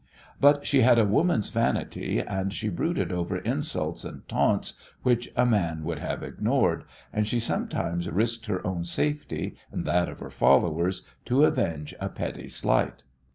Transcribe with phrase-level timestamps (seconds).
[0.39, 5.45] But she had a woman's vanity, and she brooded over insults and taunts which a
[5.45, 10.31] man would have ignored, and she sometimes risked her own safety and that of her
[10.31, 13.03] followers to avenge a petty slight.